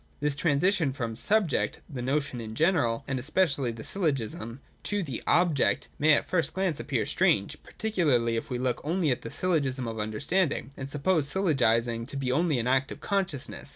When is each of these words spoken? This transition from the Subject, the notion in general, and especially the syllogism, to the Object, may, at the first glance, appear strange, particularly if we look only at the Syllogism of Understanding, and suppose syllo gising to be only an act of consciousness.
This 0.19 0.35
transition 0.35 0.93
from 0.93 1.11
the 1.11 1.17
Subject, 1.17 1.81
the 1.87 2.01
notion 2.01 2.41
in 2.41 2.55
general, 2.55 3.03
and 3.07 3.19
especially 3.19 3.71
the 3.71 3.83
syllogism, 3.83 4.59
to 4.81 5.03
the 5.03 5.21
Object, 5.27 5.89
may, 5.99 6.13
at 6.15 6.23
the 6.23 6.29
first 6.31 6.55
glance, 6.55 6.79
appear 6.79 7.05
strange, 7.05 7.61
particularly 7.61 8.35
if 8.35 8.49
we 8.49 8.57
look 8.57 8.81
only 8.83 9.11
at 9.11 9.21
the 9.21 9.29
Syllogism 9.29 9.87
of 9.87 9.99
Understanding, 9.99 10.71
and 10.75 10.89
suppose 10.89 11.27
syllo 11.31 11.53
gising 11.53 12.07
to 12.07 12.17
be 12.17 12.31
only 12.31 12.57
an 12.57 12.65
act 12.65 12.91
of 12.91 12.99
consciousness. 12.99 13.69